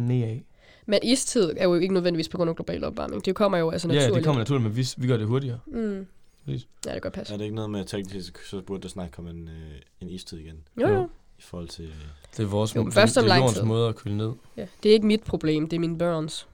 [0.07, 0.39] Nedad.
[0.85, 3.25] Men istid er jo ikke nødvendigvis på grund af global opvarmning.
[3.25, 4.15] Det kommer jo altså Ja, naturligt.
[4.15, 5.59] det kommer naturligt, men vi, vi gør det hurtigere.
[5.67, 6.05] Mm.
[6.45, 6.67] Præcis.
[6.85, 7.33] Ja, det kan godt passe.
[7.33, 9.53] Er det ikke noget med, at teknisk så burde der snart komme en, øh,
[10.01, 10.55] en istid igen?
[10.81, 11.09] Jo, Jo.
[11.41, 11.47] Jo.
[11.47, 11.85] I forhold til...
[11.85, 11.91] Øh,
[12.37, 13.63] Det er vores Jo, det, først om det er lang tid.
[13.63, 14.31] måde at køle ned.
[14.57, 14.65] Ja.
[14.83, 16.47] Det er ikke mit problem, det er mine børns.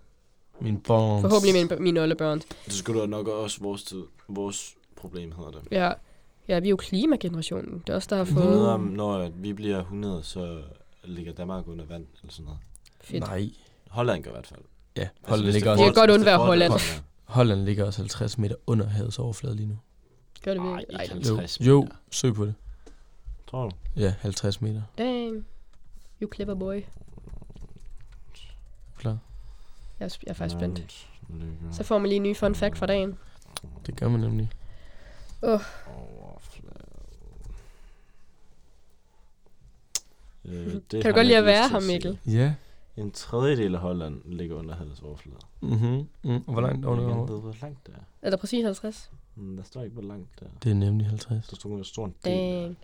[0.60, 1.22] Min bones.
[1.22, 2.44] Forhåbentlig mine, mine oldebørns.
[2.68, 4.04] så skulle du nok også vores tid.
[4.28, 5.62] Vores problem hedder det.
[5.72, 5.92] Ja.
[6.48, 7.80] Ja, vi er jo klimagenerationen.
[7.88, 8.46] Det er også der har fået...
[8.46, 10.62] Noget om, når vi bliver 100, så
[11.04, 12.60] ligger Danmark under vand, eller sådan noget.
[13.02, 13.24] Fedt.
[13.24, 13.50] Nej.
[13.90, 14.60] Holland gør i hvert fald.
[14.98, 16.74] Ja, Holland hvis ligger det også, kan godt det undvære Holland.
[17.26, 19.78] Holland ligger også 50 meter under havets overflade lige nu.
[20.44, 20.82] Gør det virkelig?
[20.82, 21.28] ikke Ej, helt.
[21.30, 21.96] Jo, 50 jo, meter.
[22.12, 22.54] søg på det.
[23.48, 23.72] Tror du?
[23.96, 24.82] Ja, 50 meter.
[24.98, 25.46] dang.
[26.22, 26.82] You clever boy.
[28.98, 29.18] Klar.
[30.00, 31.08] Jeg er, jeg er faktisk spændt.
[31.72, 33.18] Så får man lige en ny fun fact for dagen.
[33.86, 34.50] Det gør man nemlig.
[35.42, 36.74] overflade.
[40.46, 41.80] Øh, det Kan du godt lide jeg at være her.
[41.80, 42.20] Mikkel?
[42.26, 42.54] Ja.
[42.98, 45.38] En tredjedel af Holland ligger under havets overflade.
[45.62, 46.08] Mhm.
[46.24, 46.38] Mm.
[46.48, 47.26] Hvor langt Jeg under?
[47.26, 48.00] vide, hvor langt det er.
[48.22, 49.12] Er der præcis 50?
[49.36, 50.52] Mm, der står ikke, hvor langt det er.
[50.64, 51.48] Det er nemlig 50.
[51.48, 52.64] Der står, hvor stor en del.
[52.64, 52.78] Dang.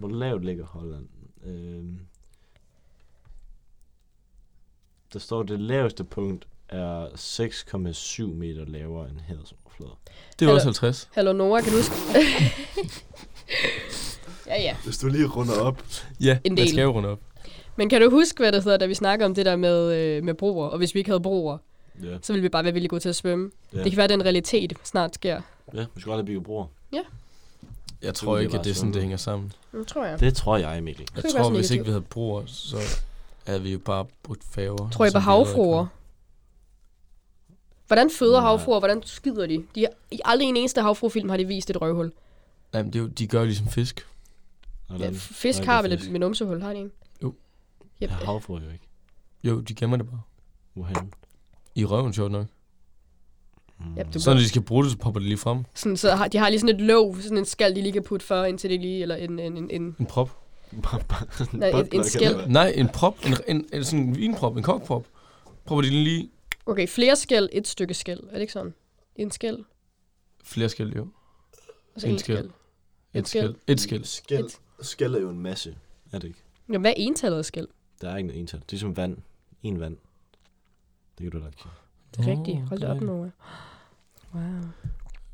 [0.00, 1.06] Hvor lavt ligger Holland?
[1.46, 1.98] Øhm,
[5.12, 9.92] der står, det laveste punkt er 6,7 meter lavere end havets overflade.
[10.38, 11.08] Det er også 50.
[11.12, 11.94] Hallo Nora, kan du huske?
[14.46, 14.76] ja, ja.
[14.84, 15.82] Hvis du lige runder op.
[16.20, 16.68] Ja, En del.
[16.68, 17.20] skal jo runde op.
[17.76, 20.24] Men kan du huske, hvad det hedder, da vi snakker om det der med, øh,
[20.24, 20.66] med broer?
[20.68, 21.58] Og hvis vi ikke havde broer,
[22.02, 23.50] Ja, så ville vi bare være villige gode til at svømme.
[23.72, 23.82] ja.
[23.82, 25.40] Det kan være, at den realitet snart sker.
[25.74, 26.66] ja vi skal aldrig bygge broer.
[28.02, 29.52] Jeg tror ikke, at det er sådan, det hænger sammen.
[29.72, 30.20] Det tror jeg.
[30.20, 31.06] Det tror jeg, Mikkel.
[31.16, 32.76] Jeg Det tror, hvis ikke vi havde broer, så
[33.46, 34.88] havde vi jo bare brugt færger.
[34.90, 35.86] Tror I på som vi allerede havfruer?
[37.86, 38.78] Hvordan føder havfruer?
[38.78, 39.64] Hvordan skider de?
[39.74, 42.12] de har, I aldrig en eneste havfruefilm har de vist et røvhul.
[42.72, 44.06] Nej, men det er jo, de gør jo ligesom fisk.
[44.98, 46.90] Ja, fisk har vel et numsehul, har de ikke?
[47.22, 47.34] Jo.
[48.02, 48.10] Yep.
[48.10, 48.84] Har havfruer jo ikke.
[49.44, 50.20] Jo, de gemmer det bare.
[50.74, 51.12] Hvorhen?
[51.74, 52.46] I røven, sjovt nok.
[53.86, 53.94] Mm.
[53.96, 55.64] Ja, du Så når de skal bruge det, så popper det lige frem.
[55.74, 58.02] Sådan, så har, de har lige sådan et låg, sådan en skal, de lige kan
[58.02, 60.30] putte for, indtil det lige, eller en, en, en, en En prop.
[61.52, 62.46] Nej, en- en skæld.
[62.48, 63.16] Nej, en prop.
[63.26, 64.56] En, en, en sådan en vinprop.
[64.56, 65.06] En kokprop.
[65.64, 66.30] Propper de lige
[66.66, 68.20] Okay, flere skæld, et stykke skæld.
[68.20, 68.74] Er det ikke sådan?
[69.16, 69.58] En skæld,
[70.44, 71.08] flere skæld, jo.
[71.94, 72.36] og så En en skæld.
[72.38, 72.50] skæld.
[73.14, 73.54] Et skæld.
[73.66, 74.04] Et skæld.
[74.04, 74.48] Skæld,
[74.80, 75.76] skæld er jo en masse.
[76.12, 76.42] Er det ikke?
[76.68, 77.68] Jamen, hvad er entallet af skæld?
[78.00, 78.62] Der er ikke noget ental.
[78.70, 79.16] Det er som vand.
[79.62, 79.96] En vand.
[81.18, 81.62] Det kan du da ikke.
[82.16, 82.68] Det er rigtigt.
[82.68, 83.32] Hold det op, det.
[84.34, 84.42] Wow.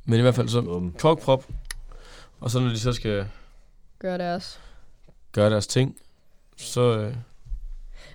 [0.05, 1.49] Men i hvert fald så kokprop.
[2.41, 3.27] Og så når de så skal
[3.99, 4.61] Gør deres.
[5.33, 5.97] gøre deres ting,
[6.57, 7.17] så øh,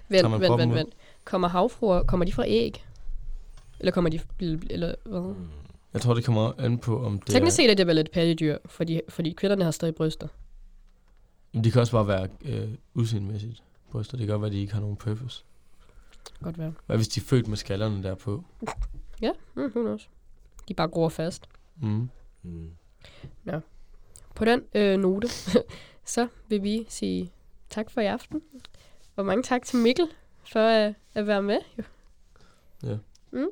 [0.09, 0.93] Vent, vent, vent, vent.
[1.25, 2.85] Kommer havfruer, kommer de fra æg?
[3.79, 4.19] Eller kommer de,
[4.69, 5.21] eller hvad?
[5.21, 5.47] mm.
[5.93, 8.57] jeg tror, det kommer an på, om det Teknisk set er det vel et pattedyr,
[8.65, 10.27] fordi, fordi kvinderne har stadig bryster.
[11.53, 14.17] Jamen, de kan også bare være øh, udseendemæssigt bryster.
[14.17, 15.43] Det kan godt være, at de ikke har nogen purpose.
[16.43, 16.73] Godt være.
[16.85, 18.43] Hvad hvis de er født med skallerne der på?
[19.21, 20.09] Ja, mm, who knows.
[20.67, 21.45] De bare gror fast.
[21.81, 22.09] Mm.
[22.43, 22.71] Mm.
[24.35, 25.27] På den øh, note,
[26.05, 27.31] så vil vi sige
[27.69, 28.41] tak for i aften.
[29.15, 30.07] Og mange tak til Mikkel
[30.51, 31.57] for at, at være med.
[31.77, 31.83] Jo.
[32.83, 32.97] Ja.
[33.31, 33.47] Mm.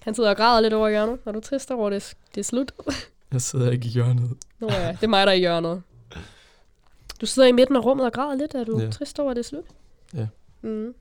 [0.00, 2.44] Han sidder og græder lidt over hjørnet, når du er trist over, det, det er
[2.44, 2.72] slut.
[3.32, 4.30] Jeg sidder ikke i hjørnet.
[4.58, 5.82] Nå ja, det er mig, der er i hjørnet.
[7.20, 8.54] Du sidder i midten af rummet og græder lidt.
[8.54, 8.90] Er du Ja.
[8.90, 9.64] trist over, at det er slut?
[10.14, 10.26] Ja.
[10.62, 10.94] Mm.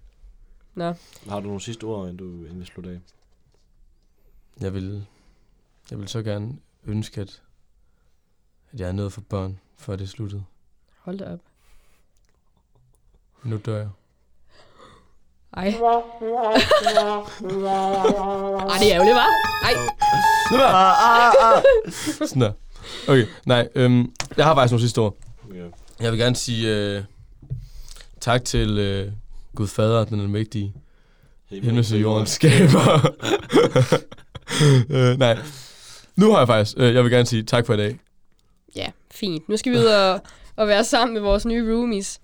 [1.30, 3.00] Har du nogle sidste ord, inden du inden vi slutter af?
[4.62, 5.06] Jeg vil,
[5.92, 7.42] jeg vil så gerne ønske, at,
[8.74, 10.46] at jeg er noget for børn, før det er sluttet.
[11.00, 11.40] Hold da op.
[13.44, 13.90] Nu dør jeg.
[15.58, 15.64] Ej.
[15.64, 15.74] Ej,
[18.80, 19.30] det er ærgerligt, hva'?
[19.64, 19.74] Ej.
[22.28, 22.52] Sådan der.
[23.08, 25.16] Okay, nej, øhm, jeg har faktisk nogle sidste ord.
[26.00, 27.04] Jeg vil gerne sige øh,
[28.20, 29.12] tak til øh,
[29.56, 30.74] Gud Fader, den almægtige,
[31.50, 33.10] himlen og jorden skaber.
[34.90, 35.38] øh, nej,
[36.16, 38.00] nu har jeg faktisk, øh, jeg vil gerne sige tak for i dag.
[38.76, 39.50] Ja, fint.
[39.50, 40.22] Nu skal vi ud og,
[40.56, 42.22] og være sammen med vores nye roomies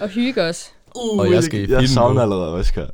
[0.00, 0.72] og hygge os.
[0.96, 2.20] Uh, Og jeg skal i Jeg filmen savner nu.
[2.20, 2.90] allerede Oscar.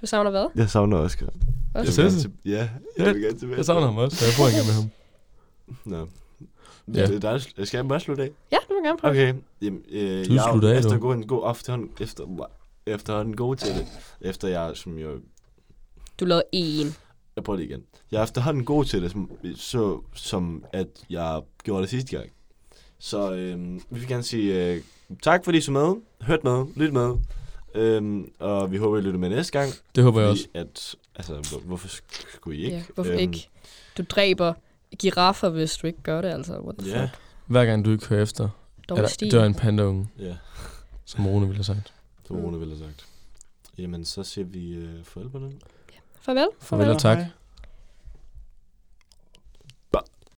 [0.00, 0.46] Du savner hvad?
[0.54, 1.26] Jeg savner Oscar.
[1.74, 2.02] Også?
[2.02, 3.56] Jeg vil gerne til- Ja, jeg vil gerne tilbage.
[3.56, 4.90] Jeg savner ham også, så jeg bor ikke med ham.
[5.84, 6.08] Nå.
[6.94, 7.00] Ja.
[7.00, 7.06] Ja.
[7.06, 7.66] Det er dig.
[7.66, 8.30] Skal jeg bare slutte af?
[8.52, 9.10] Ja, du må gerne prøve.
[9.10, 9.34] Okay.
[9.62, 10.98] Jamen, øh, Du jeg er slutter af, efter du.
[10.98, 12.24] gå en god efterhånden, efter,
[12.86, 13.86] efterhånden god til det.
[14.20, 15.08] Efter jeg, som jo...
[16.20, 16.94] Du lavede en.
[17.36, 17.82] Jeg prøver det igen.
[18.10, 22.30] Jeg er efterhånden god til det, som, så, som at jeg gjorde det sidste gang.
[22.98, 24.80] Så øh, vi vil gerne sige øh,
[25.22, 27.16] tak, fordi I så med, hørt med, lyt med.
[27.74, 29.72] Øhm, og vi håber, I lytter med næste gang.
[29.94, 30.48] Det håber jeg også.
[30.54, 31.88] At, altså, hvor, hvorfor
[32.34, 32.76] skulle I ikke?
[32.76, 33.48] Ja, hvorfor Øhm, ikke?
[33.98, 34.52] Du dræber
[34.98, 36.58] giraffer, hvis du ikke gør det, altså.
[36.60, 37.18] What the Ja, fuck?
[37.46, 38.48] Hver gang du ikke hører efter, er
[38.88, 39.32] Dårlig stil.
[39.32, 40.36] dør en pandaunge, ja.
[41.04, 41.92] som Rune ville have sagt.
[42.26, 43.06] Som Rune ville have sagt.
[43.78, 45.04] Jamen, så siger vi øh,
[46.24, 46.48] farvel.
[46.60, 47.18] Farvel og tak.
[47.18, 47.26] Hej.